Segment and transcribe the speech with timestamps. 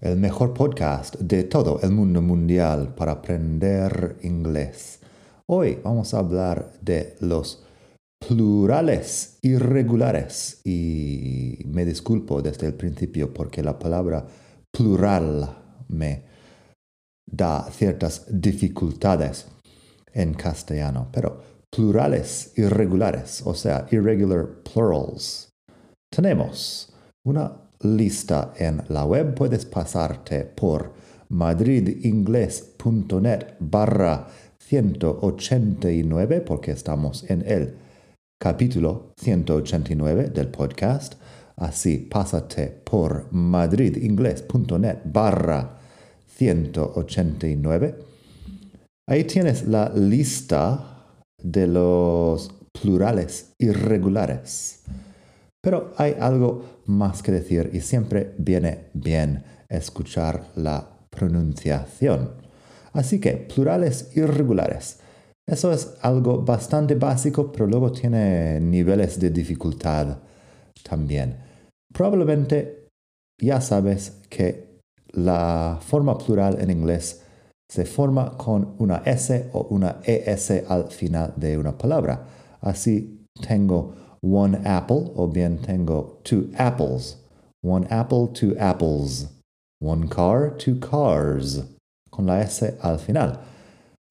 [0.00, 5.00] el mejor podcast de todo el mundo mundial para aprender inglés.
[5.46, 7.64] Hoy vamos a hablar de los
[8.18, 14.26] plurales irregulares y me disculpo desde el principio porque la palabra
[14.70, 15.58] plural
[15.88, 16.24] me
[17.26, 19.48] da ciertas dificultades
[20.14, 25.50] en castellano, pero plurales irregulares, o sea, irregular plurals.
[26.10, 26.90] Tenemos
[27.24, 30.92] una lista en la web, puedes pasarte por
[31.28, 34.26] madridingles.net barra
[34.58, 37.74] 189 porque estamos en el
[38.40, 41.14] capítulo 189 del podcast.
[41.56, 45.78] Así, pásate por madridingles.net barra
[46.36, 47.94] 189.
[49.08, 51.06] Ahí tienes la lista
[51.42, 54.82] de los plurales irregulares.
[55.62, 62.32] Pero hay algo más que decir y siempre viene bien escuchar la pronunciación.
[62.92, 64.98] Así que plurales irregulares.
[65.46, 70.18] Eso es algo bastante básico, pero luego tiene niveles de dificultad
[70.82, 71.36] también.
[71.92, 72.88] Probablemente
[73.40, 74.78] ya sabes que
[75.12, 77.22] la forma plural en inglés
[77.68, 82.26] se forma con una S o una ES al final de una palabra.
[82.60, 87.16] Así tengo one apple, o bien tengo two apples.
[87.62, 89.26] One apple, two apples.
[89.80, 91.62] One car, two cars.
[92.10, 93.38] Con la S al final.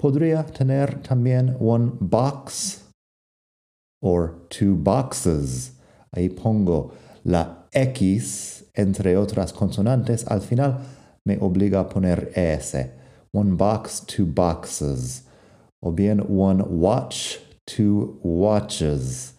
[0.02, 2.84] Podría tener también one box
[4.02, 5.72] or two boxes.
[6.16, 6.94] Ahí pongo
[7.24, 10.26] la X entre otras consonantes.
[10.30, 10.80] Al final
[11.26, 12.76] me obliga a poner ES.
[13.32, 15.24] One box, two boxes.
[15.84, 19.39] O bien one watch, two watches.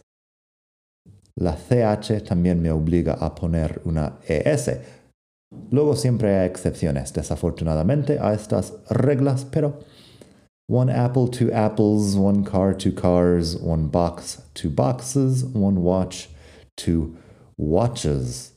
[1.40, 4.78] La CH también me obliga a poner una ES.
[5.70, 9.80] Luego siempre hay excepciones, desafortunadamente, a estas reglas, pero
[10.68, 16.28] one apple, two apples, one car, two cars, one box, two boxes, one watch,
[16.76, 17.16] two
[17.56, 18.54] watches.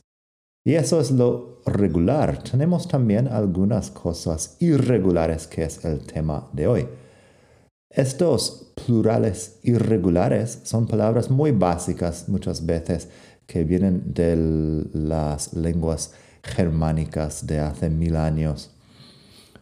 [0.66, 2.42] Y eso es lo regular.
[2.42, 6.88] Tenemos también algunas cosas irregulares que es el tema de hoy.
[7.94, 13.08] Estos plurales irregulares son palabras muy básicas muchas veces
[13.46, 14.34] que vienen de
[14.92, 16.12] las lenguas
[16.42, 18.72] germánicas de hace mil años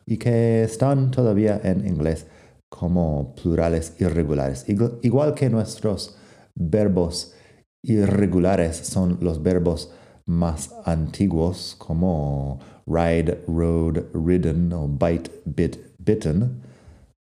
[0.07, 2.27] y que están todavía en inglés
[2.71, 4.65] como plurales irregulares.
[4.67, 6.17] Igual que nuestros
[6.55, 7.35] verbos
[7.83, 9.93] irregulares son los verbos
[10.25, 16.72] más antiguos como ride, rode, ridden o bite, bit, bitten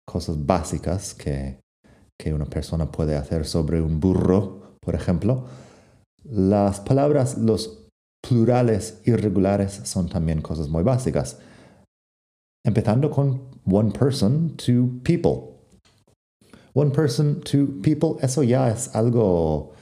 [0.06, 1.60] cosas básicas que,
[2.18, 5.44] que una persona puede hacer sobre un burro, por ejemplo.
[6.24, 7.88] Las palabras, los
[8.26, 11.38] plurales irregulares son también cosas muy básicas.
[12.64, 15.56] Empezando con one person, two people.
[16.74, 19.72] One person, two people, eso ya es algo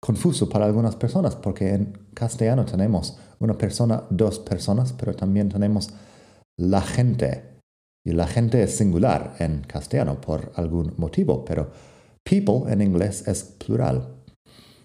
[0.00, 5.90] confuso para algunas personas porque en castellano tenemos una persona, dos personas, pero también tenemos
[6.58, 7.55] la gente,
[8.06, 11.72] y la gente es singular en castellano por algún motivo, pero
[12.24, 14.06] people en inglés es plural.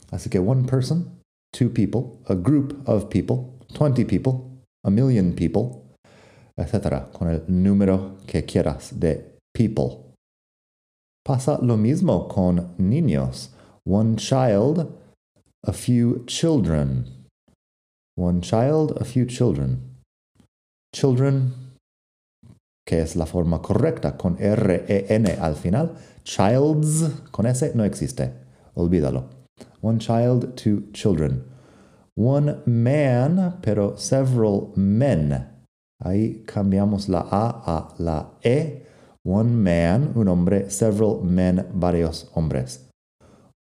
[0.10, 1.22] Así que one person,
[1.54, 5.84] two people, a group of people, 20 people, a million people,
[6.58, 7.12] etc.
[7.14, 10.16] Con el número que quieras de people.
[11.24, 13.52] Pasa lo mismo con niños.
[13.86, 14.88] One child,
[15.64, 17.28] a few children.
[18.18, 20.02] One child, a few children.
[20.92, 21.71] Children,
[22.92, 25.94] que es la forma correcta, con R-E-N al final.
[26.26, 28.34] Childs, con S, no existe.
[28.74, 29.30] Olvídalo.
[29.80, 31.46] One child, two children.
[32.18, 35.48] One man, pero several men.
[36.04, 38.86] Ahí cambiamos la A a la E.
[39.24, 42.90] One man, un hombre, several men, varios hombres.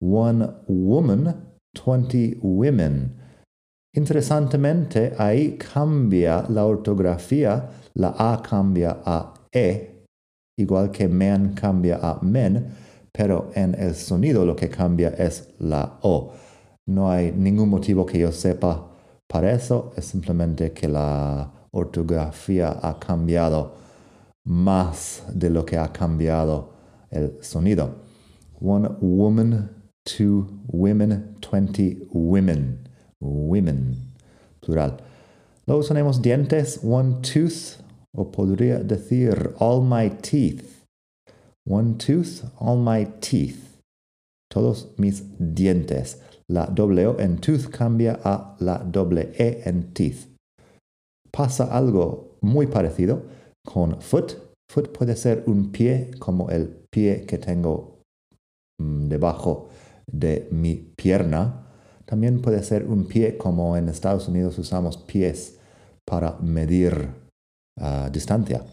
[0.01, 3.15] One woman, twenty women.
[3.93, 10.05] Interesantemente, ahí cambia la ortografía la A cambia a E,
[10.57, 12.73] igual que man cambia a men,
[13.11, 16.33] pero en el sonido lo que cambia es la O.
[16.87, 18.87] No hay ningún motivo que yo sepa
[19.27, 23.75] para eso, es simplemente que la ortografía ha cambiado
[24.45, 26.73] más de lo que ha cambiado
[27.09, 27.95] el sonido.
[28.59, 29.69] One woman,
[30.03, 32.90] two women, twenty women.
[33.21, 33.95] Women,
[34.59, 34.97] plural.
[35.67, 37.79] Luego tenemos dientes, one tooth,
[38.13, 40.83] o podría decir all my teeth.
[41.65, 43.79] One tooth, all my teeth.
[44.49, 46.17] Todos mis dientes.
[46.49, 50.27] La W en tooth cambia a la doble E en teeth.
[51.31, 53.21] Pasa algo muy parecido
[53.65, 54.35] con foot.
[54.69, 58.01] Foot puede ser un pie como el pie que tengo
[58.79, 59.69] mm, debajo
[60.11, 61.70] de mi pierna.
[62.11, 65.57] También puede ser un pie como en Estados Unidos usamos pies
[66.05, 67.07] para medir
[67.79, 68.65] uh, distancia.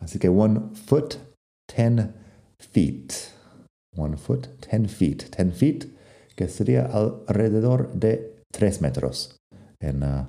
[0.00, 1.16] Así que one foot,
[1.66, 2.14] ten
[2.58, 3.12] feet.
[3.94, 5.28] One foot, ten feet.
[5.28, 5.94] Ten feet,
[6.34, 9.36] que sería alrededor de tres metros
[9.78, 10.26] en, uh,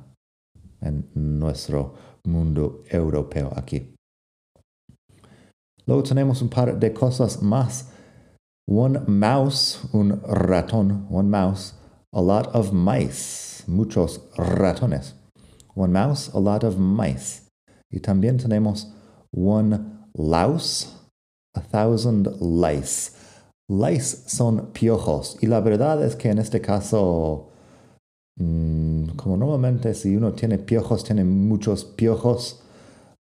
[0.82, 1.94] en nuestro
[2.26, 3.96] mundo europeo aquí.
[5.86, 7.94] Luego tenemos un par de cosas más.
[8.70, 11.76] One mouse, un ratón, one mouse,
[12.14, 15.14] a lot of mice, muchos ratones.
[15.76, 17.44] One mouse, a lot of mice.
[17.92, 18.94] Y también tenemos
[19.32, 20.88] one louse,
[21.56, 23.12] a thousand lice.
[23.70, 25.38] Lice son piojos.
[25.42, 27.52] Y la verdad es que en este caso,
[28.38, 32.64] mm, como normalmente si uno tiene piojos, tiene muchos piojos,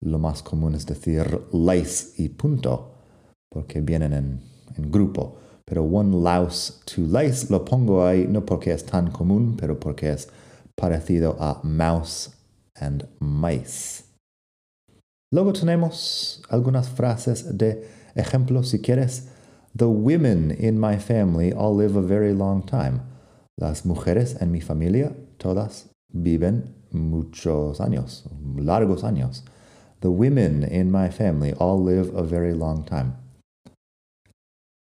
[0.00, 2.94] lo más común es decir lice y punto,
[3.50, 4.40] porque vienen en,
[4.76, 5.36] en grupo.
[5.68, 10.10] Pero one louse, two lice lo pongo ahí no porque es tan común, pero porque
[10.10, 10.28] es
[10.74, 12.30] parecido a mouse
[12.74, 14.04] and mice.
[15.30, 19.28] Luego tenemos algunas frases de ejemplo si quieres.
[19.76, 23.02] The women in my family all live a very long time.
[23.58, 28.24] Las mujeres en mi familia todas viven muchos años,
[28.56, 29.44] largos años.
[30.00, 33.27] The women in my family all live a very long time.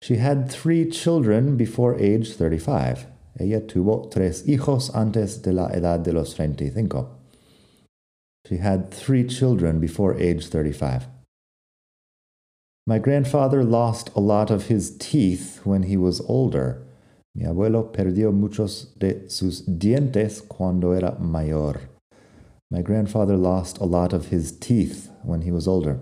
[0.04, 3.06] She had three children before age 35.
[3.40, 7.08] Ella tuvo tres hijos antes de la edad de los 35.
[8.46, 11.08] She had three children before age 35.
[12.86, 16.86] My grandfather lost a lot of his teeth when he was older.
[17.34, 21.80] Mi abuelo perdió muchos de sus dientes cuando era mayor.
[22.70, 26.02] My grandfather lost a lot of his teeth when he was older.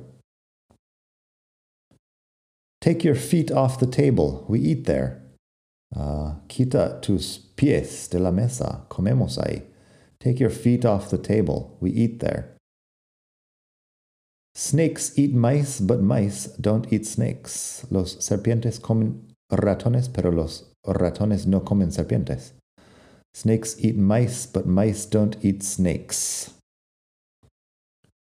[2.82, 4.44] Take your feet off the table.
[4.50, 5.22] We eat there.
[5.96, 8.86] Uh, quita tus pies de la mesa.
[8.90, 9.62] Comemos ahí.
[10.20, 11.78] Take your feet off the table.
[11.80, 12.56] We eat there.
[14.56, 17.86] Snakes eat mice, but mice don't eat snakes.
[17.90, 22.52] Los serpientes comen ratones, pero los ratones no comen serpientes.
[23.34, 26.52] Snakes eat mice, but mice don't eat snakes.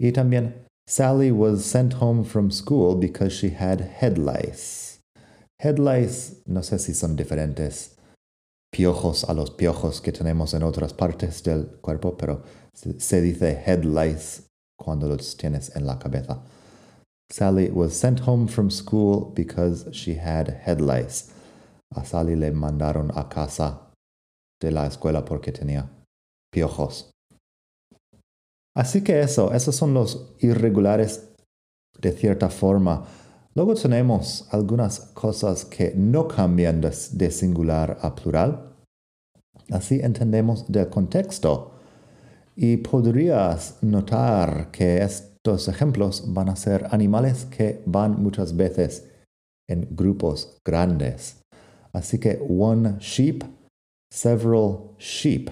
[0.00, 0.54] Y también,
[0.88, 5.00] Sally was sent home from school because she had head lice.
[5.58, 7.96] Head lice, no sé si son diferentes
[8.72, 12.42] piojos a los piojos que tenemos en otras partes del cuerpo, pero
[12.72, 14.42] se dice head lice
[14.78, 16.40] cuando los tienes en la cabeza.
[17.30, 21.32] Sally was sent home from school because she had head lice.
[21.96, 23.80] A Sally le mandaron a casa
[24.60, 25.88] de la escuela porque tenía
[26.52, 27.10] piojos.
[28.76, 31.32] Así que eso, esos son los irregulares
[32.00, 33.06] de cierta forma
[33.56, 38.74] Luego tenemos algunas cosas que no cambian de, singular a plural.
[39.70, 41.72] Así entendemos del contexto.
[42.54, 49.08] Y podrías notar que estos ejemplos van a ser animales que van muchas veces
[49.66, 51.40] en grupos grandes.
[51.94, 53.42] Así que one sheep,
[54.12, 55.48] several sheep.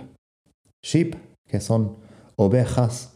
[0.84, 1.14] Sheep,
[1.48, 1.96] que son
[2.36, 3.13] ovejas,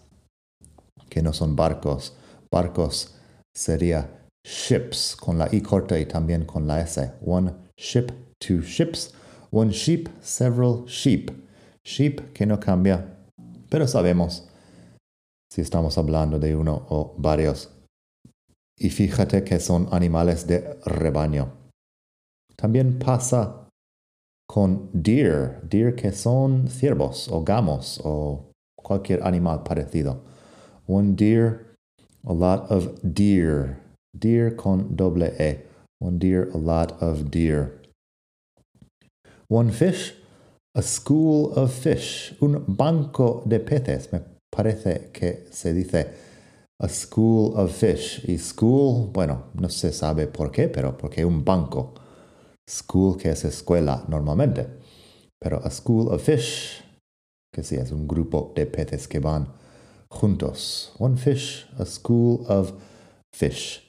[1.08, 2.16] que no son barcos.
[2.50, 3.14] Barcos
[3.54, 4.08] sería
[4.44, 7.12] ships con la i corta y también con la s.
[7.24, 9.14] One ship, two ships.
[9.50, 11.30] One sheep, several sheep.
[11.84, 13.16] Sheep que no cambia,
[13.70, 14.46] pero sabemos
[15.50, 17.70] si estamos hablando de uno o varios.
[18.78, 21.52] Y fíjate que son animales de rebaño.
[22.56, 23.68] También pasa
[24.46, 30.24] con deer, deer que son ciervos o gamos o cualquier animal parecido.
[30.88, 31.66] One deer,
[32.26, 33.78] a lot of deer.
[34.18, 35.58] Deer con doble E.
[36.00, 37.78] One deer, a lot of deer.
[39.48, 40.14] One fish,
[40.74, 42.32] a school of fish.
[42.40, 44.10] Un banco de peces.
[44.10, 46.06] Me parece que se dice
[46.80, 48.24] a school of fish.
[48.26, 51.92] Y school, bueno, no se sabe por qué, pero porque un banco.
[52.66, 54.66] School que es escuela normalmente.
[55.38, 56.82] Pero a school of fish,
[57.52, 59.57] que sí es un grupo de peces que van
[60.10, 60.90] juntos.
[60.98, 62.72] One fish, a school of
[63.32, 63.88] fish.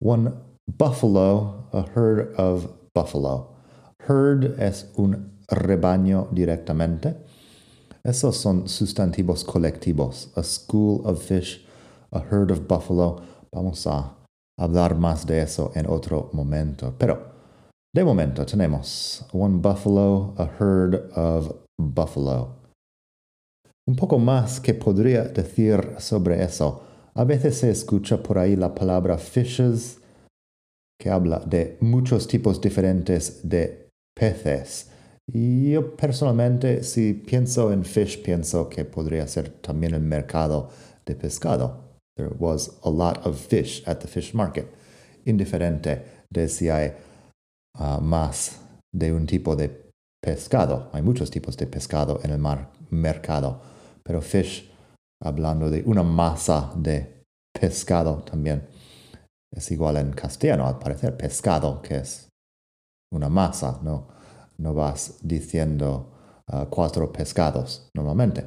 [0.00, 0.34] One
[0.66, 3.54] buffalo, a herd of buffalo.
[4.06, 7.16] Herd es un rebaño directamente.
[8.04, 10.28] Esos son sustantivos colectivos.
[10.36, 11.64] A school of fish,
[12.12, 13.22] a herd of buffalo.
[13.52, 14.16] Vamos a
[14.58, 16.94] hablar más de eso en otro momento.
[16.98, 17.32] Pero
[17.94, 22.61] de momento tenemos one buffalo, a herd of buffalo.
[23.86, 26.82] Un poco más que podría decir sobre eso.
[27.14, 29.98] A veces se escucha por ahí la palabra fishes,
[30.98, 34.88] que habla de muchos tipos diferentes de peces.
[35.26, 40.70] Yo personalmente, si pienso en fish, pienso que podría ser también el mercado
[41.04, 41.98] de pescado.
[42.16, 44.66] There was a lot of fish at the fish market.
[45.24, 46.92] Indiferente de si hay
[47.78, 48.58] uh, más
[48.92, 49.70] de un tipo de
[50.22, 50.90] pescado.
[50.92, 53.71] Hay muchos tipos de pescado en el mar, mercado.
[54.04, 54.70] Pero fish,
[55.22, 58.66] hablando de una masa de pescado también,
[59.54, 61.16] es igual en castellano, al parecer.
[61.16, 62.28] Pescado, que es
[63.12, 64.08] una masa, no,
[64.58, 66.10] no vas diciendo
[66.50, 68.44] uh, cuatro pescados normalmente.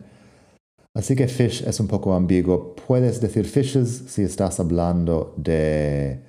[0.96, 2.74] Así que fish es un poco ambiguo.
[2.76, 6.22] Puedes decir fishes si estás hablando de,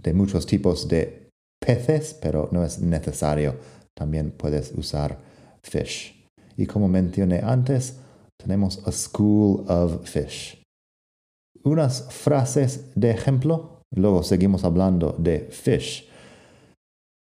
[0.00, 1.28] de muchos tipos de
[1.60, 3.56] peces, pero no es necesario.
[3.94, 5.18] También puedes usar
[5.62, 6.24] fish.
[6.56, 7.98] Y como mencioné antes,
[8.38, 10.56] tenemos a school of fish.
[11.64, 16.08] Unas frases de ejemplo, luego seguimos hablando de fish.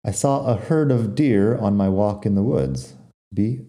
[0.05, 2.93] I saw a herd of deer on my walk in the woods.
[3.33, 3.65] Vi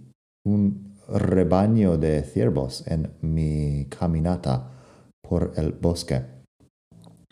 [0.47, 4.67] un rebaño de ciervos en mi caminata
[5.23, 6.25] por el bosque.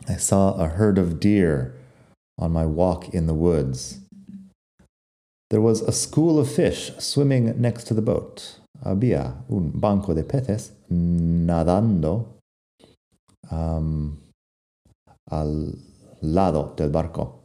[0.08, 1.74] I saw a herd of deer
[2.38, 4.00] on my walk in the woods.
[5.50, 8.58] There was a school of fish swimming next to the boat.
[8.82, 12.38] Había un banco de peces nadando
[15.30, 15.78] al
[16.20, 17.44] lado del barco,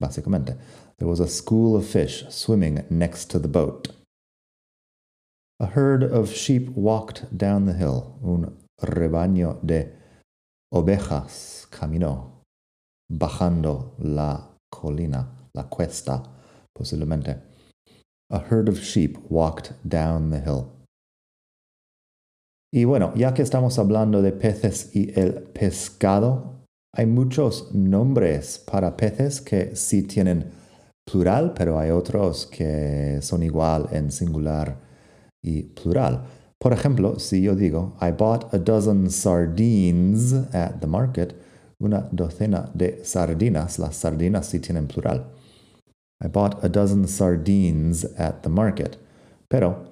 [0.00, 0.56] básicamente.
[0.98, 3.88] There was a school of fish swimming next to the boat.
[5.60, 8.18] A herd of sheep walked down the hill.
[8.22, 9.92] Un rebaño de
[10.72, 12.42] ovejas caminó
[13.10, 16.22] bajando la colina, la cuesta,
[16.72, 17.47] posiblemente.
[18.30, 20.66] A herd of sheep walked down the hill.
[22.70, 28.96] Y bueno, ya que estamos hablando de peces y el pescado, hay muchos nombres para
[28.96, 30.50] peces que sí tienen
[31.10, 34.76] plural, pero hay otros que son igual en singular
[35.42, 36.24] y plural.
[36.58, 41.34] Por ejemplo, si yo digo, I bought a dozen sardines at the market,
[41.80, 45.24] una docena de sardinas, las sardinas sí tienen plural.
[46.20, 48.96] I bought a dozen sardines at the market.
[49.48, 49.86] Pero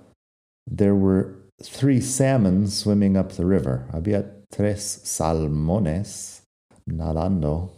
[0.67, 3.87] there were three salmon swimming up the river.
[3.93, 6.43] Había tres salmones
[6.89, 7.71] nadando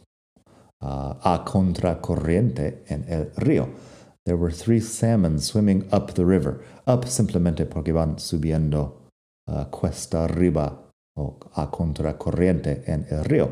[0.80, 3.68] uh, a contracorriente en el río.
[4.24, 6.64] There were three salmon swimming up the river.
[6.86, 9.10] Up simplemente porque van subiendo
[9.46, 13.50] uh, cuesta arriba o a contracorriente en el río.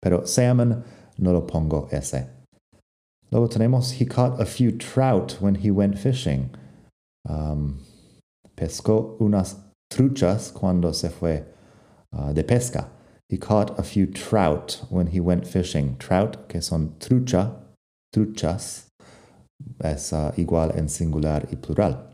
[0.00, 0.84] Pero salmon
[1.18, 2.35] no lo pongo ese.
[3.30, 6.50] Luego tenemos, he caught a few trout when he went fishing.
[7.28, 7.80] Um,
[8.56, 9.56] pescó unas
[9.90, 11.44] truchas cuando se fue
[12.12, 12.88] uh, de pesca.
[13.28, 15.96] He caught a few trout when he went fishing.
[15.98, 17.56] Trout, que son trucha,
[18.14, 18.84] truchas,
[19.82, 22.06] es uh, igual en singular y plural.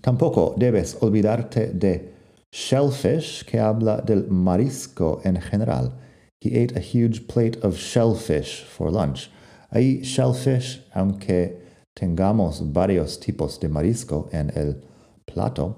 [0.00, 2.12] Tampoco debes olvidarte de
[2.52, 5.92] shellfish, que habla del marisco en general.
[6.40, 9.30] He ate a huge plate of shellfish for lunch.
[9.70, 11.60] Ahí shellfish, aunque
[11.94, 14.82] tengamos varios tipos de marisco en el
[15.24, 15.76] plato,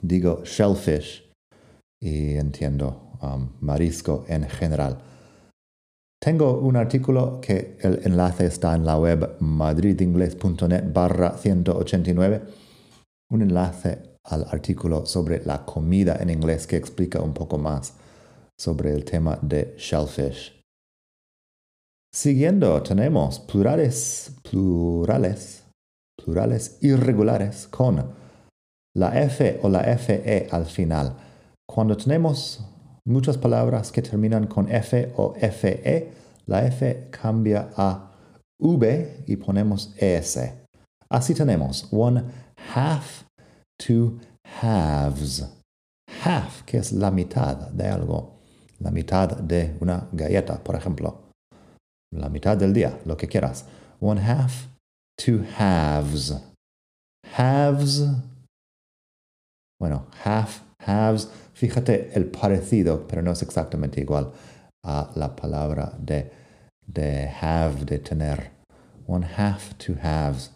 [0.00, 1.24] digo shellfish
[2.00, 4.98] y entiendo um, marisco en general.
[6.20, 12.42] Tengo un artículo que el enlace está en la web madridingles.net barra 189,
[13.30, 17.94] un enlace al artículo sobre la comida en inglés que explica un poco más
[18.58, 20.63] sobre el tema de shellfish.
[22.14, 25.64] Siguiendo tenemos plurales, plurales,
[26.16, 28.08] plurales irregulares con
[28.96, 31.16] la F o la FE al final.
[31.68, 32.64] Cuando tenemos
[33.04, 36.12] muchas palabras que terminan con F o FE,
[36.46, 38.12] la F cambia a
[38.60, 40.38] V y ponemos ES.
[41.10, 42.22] Así tenemos one
[42.76, 43.24] half,
[43.76, 44.20] two
[44.62, 45.44] halves.
[46.24, 48.38] Half, que es la mitad de algo.
[48.78, 51.23] La mitad de una galleta, por ejemplo
[52.14, 53.64] la mitad del día, lo que quieras.
[54.00, 54.68] One half,
[55.16, 56.34] two halves.
[57.36, 58.04] Halves,
[59.80, 64.32] bueno, half, Haves, fíjate el parecido, pero no es exactamente igual
[64.84, 66.30] a la palabra de,
[66.86, 68.50] de have, de tener.
[69.06, 70.52] One half, two halves.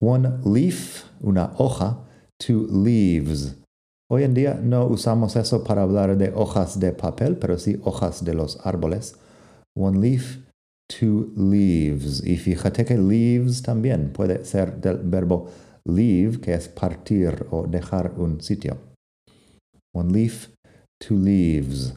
[0.00, 1.98] One leaf, una hoja,
[2.38, 3.56] two leaves.
[4.10, 8.24] Hoy en día no usamos eso para hablar de hojas de papel, pero sí hojas
[8.24, 9.16] de los árboles.
[9.78, 10.38] One leaf,
[10.88, 12.20] two leaves.
[12.26, 15.46] Y fíjate que leaves también puede ser del verbo
[15.84, 18.76] leave, que es partir o dejar un sitio.
[19.94, 20.48] One leaf,
[20.98, 21.94] two leaves.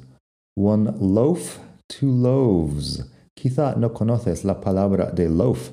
[0.56, 1.58] One loaf,
[1.88, 3.04] two loaves.
[3.36, 5.72] Quizá no conoces la palabra de loaf,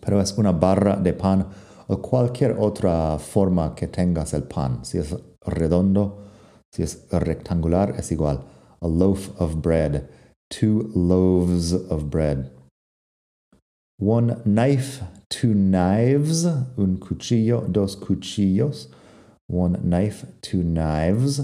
[0.00, 1.46] pero es una barra de pan
[1.86, 4.84] o cualquier otra forma que tengas el pan.
[4.84, 5.14] Si es
[5.46, 6.24] redondo,
[6.72, 8.42] si es rectangular, es igual.
[8.80, 10.08] A loaf of bread,
[10.50, 12.50] two loaves of bread.
[13.98, 18.88] One knife, two knives, un cuchillo, dos cuchillos.
[19.48, 21.40] One knife, two knives.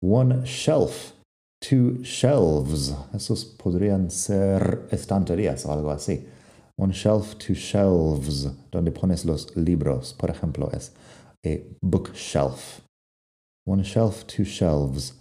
[0.00, 1.12] One shelf,
[1.60, 2.92] two shelves.
[3.14, 6.24] Esos podrían ser estanterías o algo así.
[6.76, 10.12] One shelf, two shelves, donde pones los libros.
[10.12, 10.92] Por ejemplo, es
[11.44, 12.82] a bookshelf.
[13.64, 15.14] One shelf, two shelves.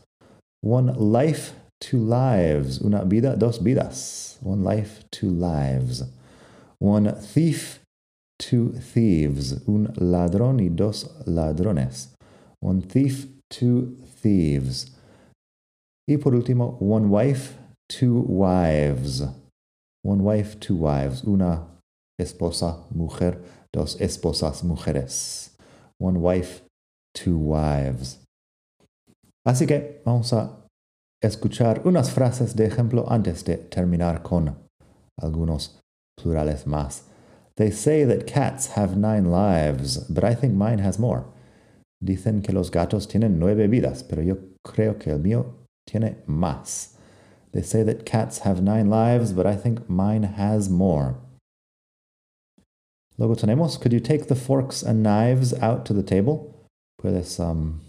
[0.62, 2.80] One life, two lives.
[2.82, 4.38] Una vida, dos vidas.
[4.42, 6.04] One life, two lives.
[6.80, 7.80] One thief,
[8.40, 9.62] two thieves.
[9.68, 12.10] Un ladrón y dos ladrones.
[12.60, 14.92] One thief, two thieves.
[16.10, 17.58] Y por último, one wife,
[17.90, 19.24] two wives.
[20.04, 21.24] One wife, two wives.
[21.24, 21.68] Una
[22.20, 23.42] esposa, mujer,
[23.74, 25.52] dos esposas, mujeres.
[26.00, 26.62] One wife,
[27.14, 28.20] two wives.
[29.46, 30.67] Así que vamos a
[31.22, 34.56] escuchar unas frases de ejemplo antes de terminar con
[35.20, 35.80] algunos
[36.16, 37.04] plurales más.
[37.56, 41.26] They say that cats have nine lives, but I think mine has more.
[42.04, 45.56] Dicen que los gatos tienen nueve vidas, pero yo creo que el mío
[45.88, 46.94] tiene más.
[47.52, 51.16] They say that cats have nine lives, but I think mine has more.
[53.18, 56.54] Luego tenemos, could you take the forks and knives out to the table?
[57.02, 57.82] Puedes um,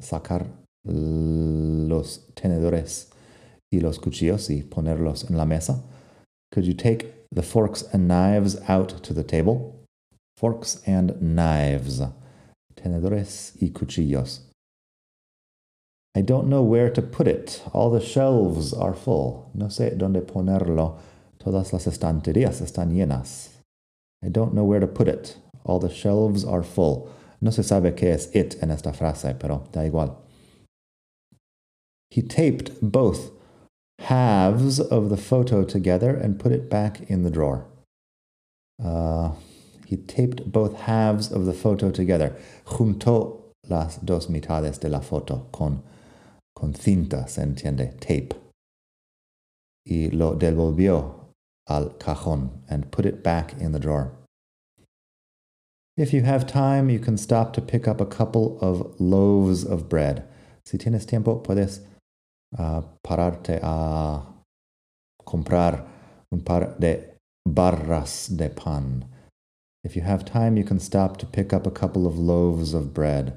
[0.00, 0.46] sacar
[0.84, 3.10] los tenedores
[3.72, 5.82] y los cuchillos y ponerlos en la mesa.
[6.52, 9.84] Could you take the forks and knives out to the table?
[10.36, 12.00] Forks and knives.
[12.74, 14.40] Tenedores y cuchillos.
[16.14, 17.62] I don't know where to put it.
[17.72, 19.50] All the shelves are full.
[19.54, 20.98] No sé dónde ponerlo.
[21.38, 23.50] Todas las estanterías están llenas.
[24.22, 25.38] I don't know where to put it.
[25.64, 27.08] All the shelves are full.
[27.40, 30.16] No se sabe qué es it en esta frase, pero da igual.
[32.10, 33.30] He taped both
[34.00, 37.66] halves of the photo together and put it back in the drawer.
[38.82, 39.32] Uh,
[39.86, 42.34] he taped both halves of the photo together.
[42.64, 45.82] Juntó las dos mitades de la foto con
[46.54, 48.34] con cinta, se entiende, tape.
[49.86, 51.14] Y lo devolvió
[51.68, 54.12] al cajón and put it back in the drawer.
[55.96, 59.88] If you have time, you can stop to pick up a couple of loaves of
[59.88, 60.24] bread.
[60.64, 61.80] Si tienes tiempo, puedes
[62.56, 64.22] pararte a
[65.24, 65.86] comprar
[66.32, 69.04] un par de barras de pan.
[69.82, 72.92] If you have time, you can stop to pick up a couple of loaves of
[72.92, 73.32] bread.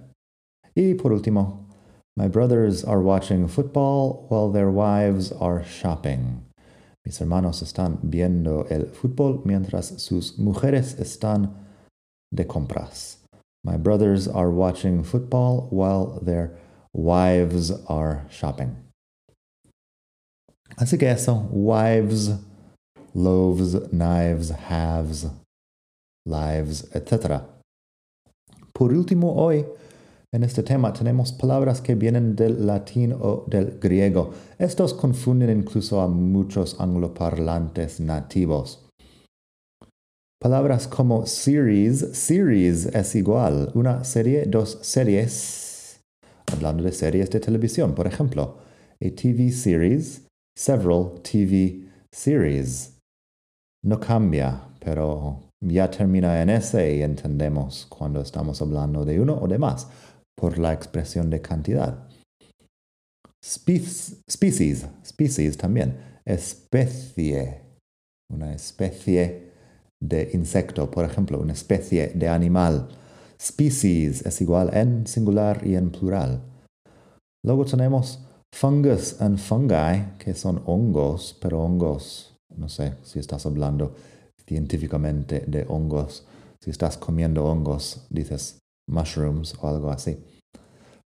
[0.75, 1.65] Y por último,
[2.17, 6.43] my brothers are watching football while their wives are shopping.
[7.05, 11.53] Mis hermanos están viendo el fútbol mientras sus mujeres están
[12.33, 13.17] de compras.
[13.63, 16.57] My brothers are watching football while their
[16.93, 18.75] wives are shopping.
[20.77, 22.31] Así que eso, wives,
[23.13, 25.27] loaves, knives, halves,
[26.25, 27.41] lives, etc.
[28.73, 29.65] Por último, hoy
[30.33, 34.31] En este tema tenemos palabras que vienen del latín o del griego.
[34.57, 38.83] Estos confunden incluso a muchos angloparlantes nativos.
[40.41, 46.01] Palabras como series, series es igual, una serie, dos series.
[46.51, 48.57] Hablando de series de televisión, por ejemplo,
[48.99, 50.22] a TV series,
[50.55, 52.97] several TV series.
[53.83, 59.47] No cambia, pero ya termina en ese y entendemos cuando estamos hablando de uno o
[59.47, 59.87] de más
[60.37, 62.07] por la expresión de cantidad.
[63.43, 67.61] species, species también, especie,
[68.31, 69.51] una especie
[70.01, 72.89] de insecto, por ejemplo, una especie de animal.
[73.41, 76.41] Species es igual en singular y en plural.
[77.45, 83.95] Luego tenemos fungus and fungi, que son hongos, pero hongos, no sé si estás hablando
[84.47, 86.23] científicamente de hongos.
[86.61, 90.17] Si estás comiendo hongos, dices mushrooms o algo así.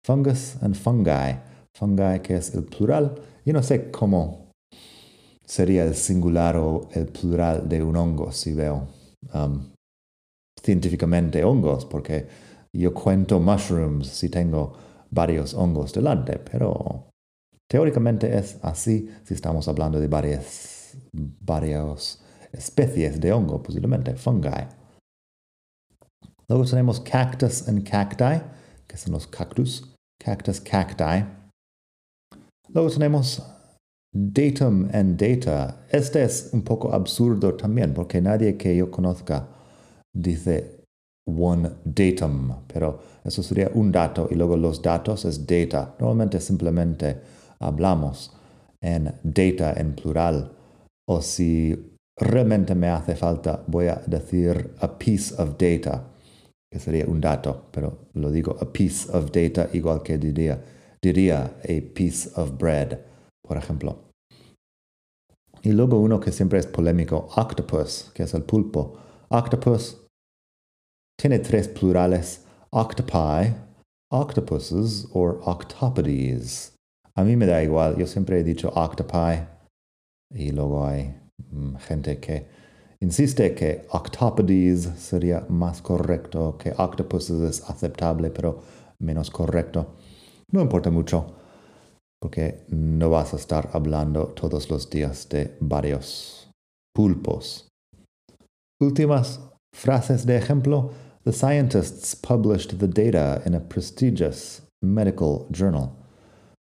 [0.04, 1.38] Fungus and fungi.
[1.74, 3.14] Fungi que es el plural.
[3.44, 4.50] Y no sé cómo
[5.44, 8.88] sería el singular o el plural de un hongo si veo
[9.32, 9.72] um,
[10.62, 12.26] científicamente hongos, porque
[12.74, 14.74] yo cuento mushrooms si tengo
[15.10, 17.07] varios hongos delante, pero
[17.70, 24.48] teóricamente es así si estamos hablando de varias, varias especies de hongo, posiblemente fungi.
[26.48, 28.42] Luego tenemos cactus and cacti,
[28.86, 31.24] que son los cactus, cactus, cacti.
[32.70, 33.42] Luego tenemos
[34.14, 35.84] datum and data.
[35.90, 39.46] Este es un poco absurdo también, porque nadie que yo conozca
[40.14, 40.84] dice
[41.26, 45.94] one datum, pero eso sería un dato y luego los datos es data.
[45.98, 47.20] Normalmente simplemente
[47.60, 48.32] hablamos
[48.80, 50.52] en data en plural
[51.08, 51.74] o si
[52.16, 56.04] realmente me hace falta voy a decir a piece of data,
[56.70, 60.62] que sería un dato, pero lo digo a piece of data igual que diría,
[61.02, 62.98] diría a piece of bread,
[63.42, 64.08] por ejemplo.
[65.62, 68.96] Y luego uno que siempre es polémico, octopus, que es el pulpo.
[69.28, 70.06] Octopus
[71.20, 73.54] tiene tres plurales, octopi,
[74.10, 76.77] octopuses o octopodes.
[77.18, 79.42] A mí me da igual, yo siempre he dicho octopi
[80.32, 81.12] y luego hay
[81.50, 82.46] mm, gente que
[83.00, 88.62] insiste que octopodes sería más correcto, que octopuses es aceptable pero
[89.00, 89.96] menos correcto.
[90.52, 91.34] No importa mucho
[92.22, 96.52] porque no vas a estar hablando todos los días de varios
[96.94, 97.66] pulpos.
[98.80, 99.40] Últimas
[99.74, 100.92] frases de ejemplo.
[101.24, 105.98] The scientists published the data in a prestigious medical journal.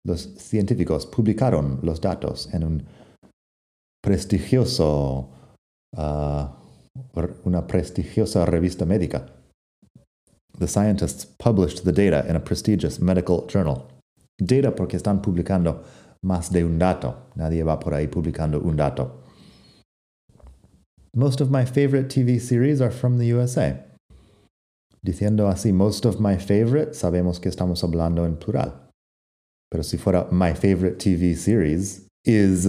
[0.05, 2.87] Los científicos publicaron los datos en un
[4.03, 5.29] prestigioso,
[5.97, 6.47] uh,
[7.45, 9.27] una prestigiosa revista médica.
[10.59, 13.87] The scientists published the data in a prestigious medical journal.
[14.39, 15.83] Data porque están publicando
[16.23, 17.29] más de un dato.
[17.37, 19.23] Nadie va por ahí publicando un dato.
[21.15, 23.85] Most of my favorite TV series are from the USA.
[25.03, 28.88] Diciendo así, most of my favorite, sabemos que estamos hablando en plural.
[29.71, 32.67] Pero si fuera my favorite TV series is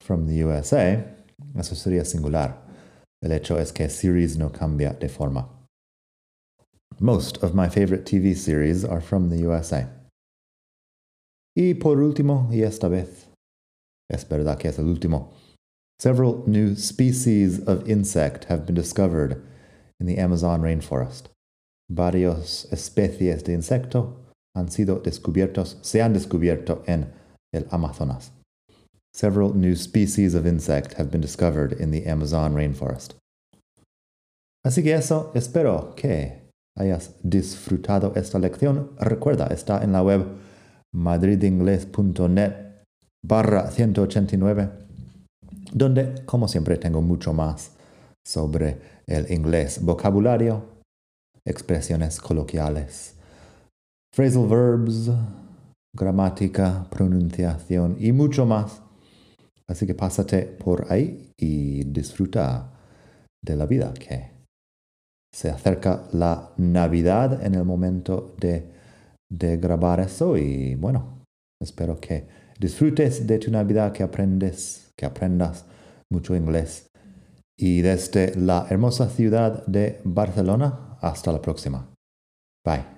[0.00, 1.04] from the USA,
[1.56, 2.56] eso sería singular.
[3.22, 5.48] El hecho es que series no cambia de forma.
[7.00, 9.88] Most of my favorite TV series are from the USA.
[11.56, 13.26] Y por último, y esta vez,
[14.10, 15.32] es verdad que es el último,
[15.98, 19.42] several new species of insect have been discovered
[20.00, 21.28] in the Amazon rainforest.
[21.90, 24.14] Varios especies de insecto
[24.58, 27.12] han sido descubiertos, se han descubierto en
[27.52, 28.32] el Amazonas.
[29.14, 33.14] Several new species of insect have been discovered in the Amazon rainforest.
[34.64, 38.90] Así que eso, espero que hayas disfrutado esta lección.
[38.98, 40.26] Recuerda, está en la web
[40.92, 42.68] madridingles.net
[43.24, 44.70] barra 189,
[45.72, 47.72] donde, como siempre, tengo mucho más
[48.26, 50.64] sobre el inglés, vocabulario,
[51.44, 53.17] expresiones coloquiales,
[54.18, 55.10] phrasal verbs,
[55.94, 58.82] gramática, pronunciación y mucho más.
[59.68, 62.72] Así que pásate por ahí y disfruta
[63.40, 64.32] de la vida que
[65.32, 68.78] se acerca la Navidad en el momento de
[69.30, 71.24] de grabar eso y bueno,
[71.60, 72.26] espero que
[72.58, 75.64] disfrutes de tu Navidad, que aprendes, que aprendas
[76.10, 76.86] mucho inglés.
[77.56, 81.88] Y desde la hermosa ciudad de Barcelona, hasta la próxima.
[82.64, 82.97] Bye.